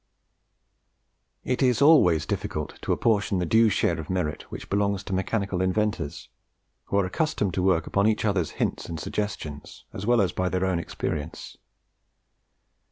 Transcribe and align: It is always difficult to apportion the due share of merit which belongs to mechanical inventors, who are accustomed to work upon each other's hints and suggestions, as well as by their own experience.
It 1.43 1.61
is 1.61 1.79
always 1.79 2.25
difficult 2.25 2.81
to 2.81 2.91
apportion 2.91 3.37
the 3.37 3.45
due 3.45 3.69
share 3.69 3.99
of 3.99 4.09
merit 4.09 4.49
which 4.49 4.67
belongs 4.67 5.03
to 5.03 5.13
mechanical 5.13 5.61
inventors, 5.61 6.27
who 6.85 6.97
are 6.97 7.05
accustomed 7.05 7.53
to 7.53 7.61
work 7.61 7.85
upon 7.85 8.07
each 8.07 8.25
other's 8.25 8.49
hints 8.57 8.89
and 8.89 8.99
suggestions, 8.99 9.85
as 9.93 10.07
well 10.07 10.21
as 10.21 10.31
by 10.31 10.49
their 10.49 10.65
own 10.65 10.79
experience. 10.79 11.55